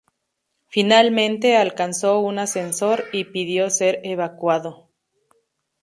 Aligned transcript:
Finalmente 0.67 1.57
alcanzó 1.57 2.21
un 2.21 2.39
ascensor 2.39 3.03
y 3.13 3.25
pidió 3.25 3.69
ser 3.69 3.99
evacuado. 4.03 4.89